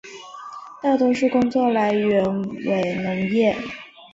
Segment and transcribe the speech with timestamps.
[0.81, 2.25] 大多数工作来源
[2.65, 3.55] 为农业。